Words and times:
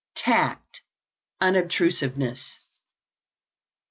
TACT 0.15 0.81
UNOBTRUSIVENESS. 1.41 2.57